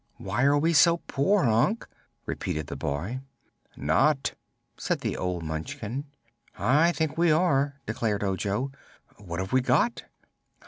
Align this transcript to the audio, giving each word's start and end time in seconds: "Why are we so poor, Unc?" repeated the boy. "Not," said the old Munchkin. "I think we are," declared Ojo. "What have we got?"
"Why 0.17 0.45
are 0.45 0.57
we 0.57 0.73
so 0.73 0.97
poor, 1.05 1.43
Unc?" 1.43 1.87
repeated 2.25 2.65
the 2.65 2.75
boy. 2.75 3.19
"Not," 3.77 4.33
said 4.75 5.01
the 5.01 5.15
old 5.15 5.43
Munchkin. 5.43 6.05
"I 6.57 6.91
think 6.91 7.19
we 7.19 7.29
are," 7.29 7.79
declared 7.85 8.23
Ojo. 8.23 8.71
"What 9.17 9.39
have 9.39 9.53
we 9.53 9.61
got?" 9.61 10.05